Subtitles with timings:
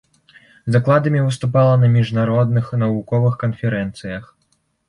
[0.69, 4.27] З дакладамі выступала на міжнародных навуковых канферэнцыях.